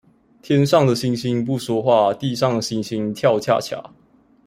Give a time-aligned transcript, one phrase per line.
[0.41, 3.91] 天上的星星不說話，地上的猩猩跳恰恰